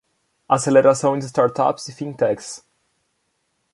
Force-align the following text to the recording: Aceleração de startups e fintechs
Aceleração 0.49 1.15
de 1.19 1.25
startups 1.25 1.87
e 1.87 1.91
fintechs 1.93 2.65